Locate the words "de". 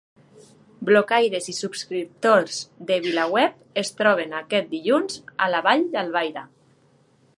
2.87-2.97